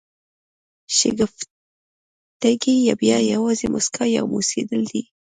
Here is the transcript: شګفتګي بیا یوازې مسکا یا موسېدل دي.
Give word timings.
شګفتګي 0.97 2.75
بیا 2.99 3.17
یوازې 3.33 3.67
مسکا 3.73 4.05
یا 4.15 4.21
موسېدل 4.31 4.81
دي. 4.91 5.01